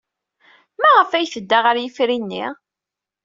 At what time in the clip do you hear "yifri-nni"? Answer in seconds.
1.79-2.45